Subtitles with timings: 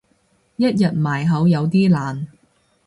[0.55, 2.27] 一日埋口有啲難